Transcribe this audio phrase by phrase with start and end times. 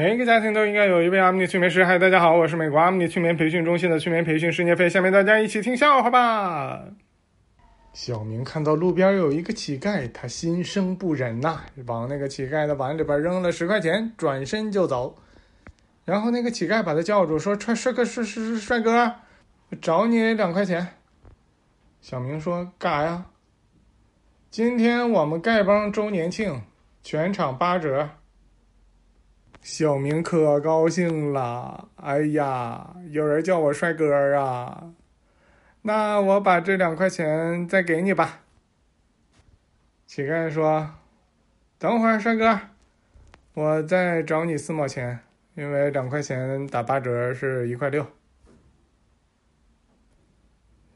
[0.00, 1.84] 每一个家庭都应该有一位阿米尼催眠师。
[1.84, 4.88] 嗨，大家好，我是美国阿米尼催眠培训中心的催眠培训师聂飞。
[4.88, 6.84] 下面大家一起听笑话吧。
[7.92, 15.18] 小明看到路边有一个乞丐，他心生不忍呐，往那个乞丐的碗里边扔了十块钱，转身就走。
[16.06, 19.16] 然后那个乞丐把他叫住，说：“帅帅哥，帅帅帅哥，
[19.82, 20.94] 找你两块钱。”
[22.00, 23.26] 小明说：“干啥呀？”
[24.50, 26.62] 今天我们丐帮周年庆，
[27.02, 28.08] 全场八折。
[29.62, 34.92] 小明可高兴了，哎呀，有人叫我帅哥啊！
[35.82, 38.40] 那我把这两块钱再给你吧。
[40.06, 40.90] 乞丐说
[41.78, 42.58] ：“等会儿，帅哥，
[43.54, 45.20] 我再找你四毛钱，
[45.54, 48.06] 因为两块钱打八折是一块六。”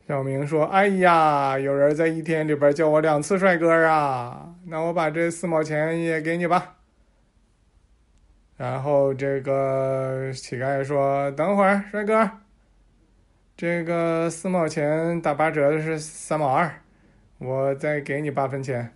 [0.08, 4.54] 小明说：“哎呀，有人在一天里边叫我两次帅哥啊！
[4.66, 6.78] 那我把这四毛钱也给你吧。”
[8.56, 12.30] 然后这个乞丐说：“等会儿，帅哥，
[13.56, 16.80] 这个四毛钱打八折的是三毛二，
[17.38, 18.92] 我再给你八分钱。”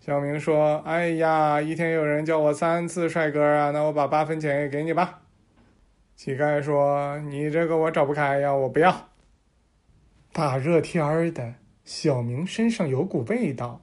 [0.00, 5.20] 小明说：“哎呀，一天有人叫我三次帅哥啊，那我把八分钱也给你吧。”
[6.16, 9.10] 乞丐说：“你这个我找不开呀，我不要。”
[10.32, 13.80] 大热天的，小明身上有股味道。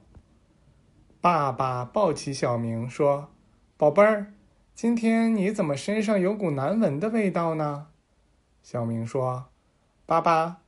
[1.22, 3.30] 爸爸抱起小明说
[3.78, 4.26] ：“宝贝儿。”
[4.76, 7.86] 今天你怎么身上有股难闻的味道呢？
[8.62, 9.46] 小明说
[10.04, 10.58] ：“爸爸，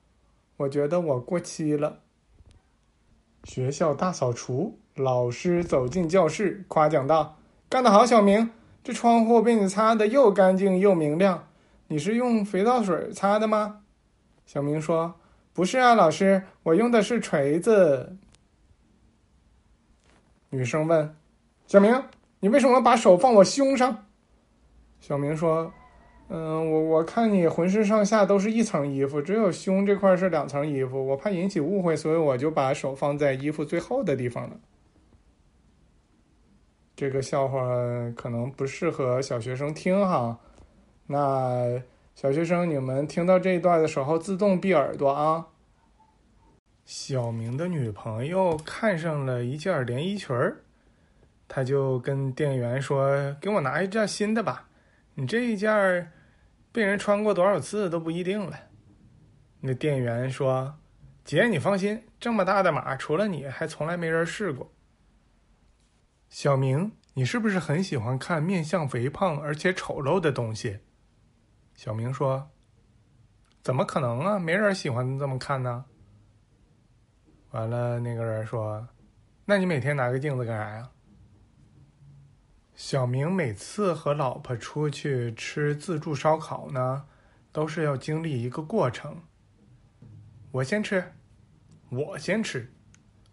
[0.57, 2.01] 我觉得我过期了。”
[3.45, 7.37] 学校大扫除，老师走进教室，夸奖道
[7.69, 8.51] ：“干得好，小明！
[8.83, 11.47] 这窗户被你擦得又干净又明亮。
[11.89, 13.83] 你是用肥皂水擦的吗？”
[14.47, 15.17] 小明说
[15.53, 18.17] ：“不是啊，老师，我用的是锤子。”
[20.49, 21.15] 女生问
[21.69, 22.03] ：“小明？”
[22.41, 24.07] 你为什么把手放我胸上？
[25.01, 25.73] 小明说
[26.29, 34.57] ：“嗯，我我看你浑身上下都是一层衣服，只有胸这块是两层衣服，我怕引起误会，所以我就把手放在衣服最后的地方了。”
[36.95, 37.61] 这个笑话
[38.17, 40.37] 可能不适合小学生听哈，
[41.07, 41.81] 那
[42.17, 45.47] 小学生你们听到这一段的时候自动闭耳朵啊。
[46.85, 50.63] 小明的女朋友看上了一件连衣裙儿。
[51.49, 54.69] 他就跟店员说：“给我拿一件新的吧，
[55.15, 56.13] 你这一件儿
[56.71, 58.57] 被人穿过多少次都不一定了。”
[59.61, 60.79] 那店员说
[61.25, 64.71] ：“姐，你放心，这么大的码，除了你还从来没人试过。”
[66.29, 70.79] 小明，你是不是很喜欢看面相肥胖而且丑陋的东西？
[71.75, 72.51] 小明说
[73.63, 75.87] ：“怎么可能啊，没人喜欢这么看呢。”
[77.53, 78.87] 完了，那个人说
[79.47, 80.91] ：“那你每天拿个镜子干啥呀？”
[82.79, 87.07] 小明每次和老婆出去吃自助烧烤呢，
[87.51, 89.21] 都是要经历一个过程。
[90.53, 91.13] 我先吃，
[91.91, 92.73] 我先吃，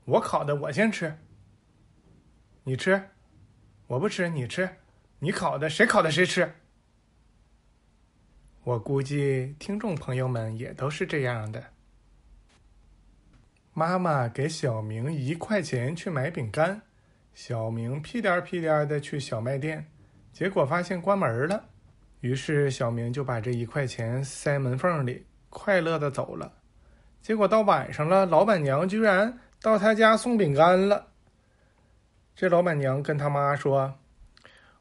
[0.06, 1.20] 我烤的我先吃。
[2.64, 3.10] 你吃，
[3.86, 4.68] 我不吃，你吃，
[5.20, 6.56] 你烤的谁烤的谁吃。
[8.64, 11.64] 我估计听众朋友们也都是这样的。
[13.74, 16.82] 妈妈给小明一块钱去买饼干。
[17.36, 19.86] 小明屁颠屁颠的去小卖店，
[20.32, 21.66] 结果发现关门了。
[22.22, 26.54] 于是小明就把这一块钱塞门缝里，快乐的走了。
[27.22, 31.08] 结果到晚上了，老板娘居然到他家送饼干了。
[32.38, 33.96] 这老板娘跟他妈说：“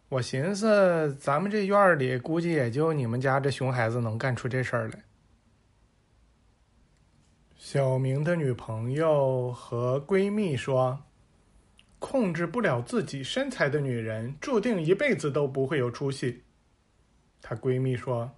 [0.09, 5.03] 我寻思咱们这院里估计也就你们家这熊孩子能干出这事儿来。”
[7.59, 11.01] 小明的女朋友和闺蜜说。
[12.05, 16.45] 控制不了自己身材的女人，注定一辈子都不会有出息。
[17.41, 18.33] 她闺蜜说：“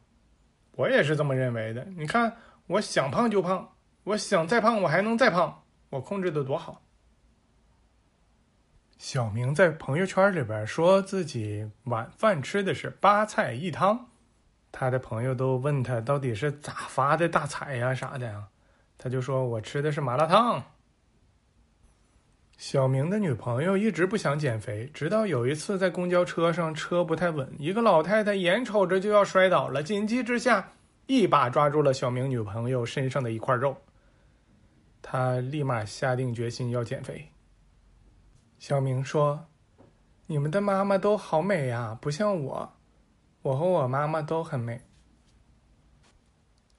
[0.76, 1.84] 我也是这么认为的。
[1.96, 2.36] 你看，
[2.68, 3.74] 我想胖就胖，
[4.04, 6.84] 我想再胖我还能再胖，我控制的多好。”
[8.98, 14.10] 小明在朋友圈里边说自己晚饭吃的是八菜一汤，
[14.70, 18.46] 他的朋友都问他到底是咋发的大财呀啥的呀，
[18.96, 20.75] 他就说我吃的是麻辣烫。
[22.56, 30.72] 小明的女朋友一直不想减肥，直到有一次在公交车上车不太稳，一个老太太眼瞅着就要摔倒了，紧急之下
[31.06, 33.76] 一把抓住了小明女朋友身上的一块肉。
[35.02, 37.28] 他立马下定决心要减肥。
[38.58, 39.46] 小明说
[40.26, 42.72] ：“你们的妈妈都好美呀，不像我，
[43.42, 44.80] 我和我妈妈都很美。”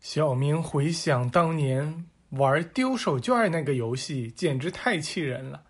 [0.02, 5.64] 小明回想当年玩丢手绢那个游戏，简直太气人了。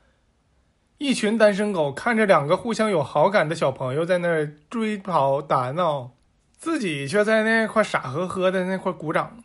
[0.97, 6.11] 一群单身狗看着两个互相有好感的小朋友在那儿追跑打闹，
[6.57, 9.37] 自己却在那块傻呵呵的那块鼓掌。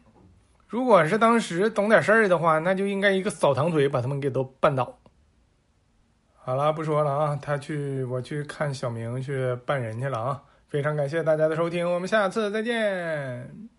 [0.66, 4.98] 如果是当时懂点事儿的话，那就应该一个扫堂腿把他们给都绊倒。
[6.34, 10.42] 好了，不说了啊，他去，我去看小明去办人去了啊。
[10.68, 13.71] 非常感谢大家的收听，我们下次再见。